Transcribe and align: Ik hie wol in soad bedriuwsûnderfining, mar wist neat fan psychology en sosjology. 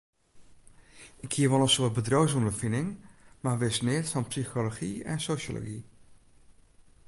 Ik 1.25 1.33
hie 1.37 1.49
wol 1.51 1.63
in 1.65 1.73
soad 1.75 1.93
bedriuwsûnderfining, 1.97 2.89
mar 3.43 3.57
wist 3.63 3.81
neat 3.85 4.07
fan 4.11 4.25
psychology 4.29 4.93
en 5.11 5.19
sosjology. 5.27 5.79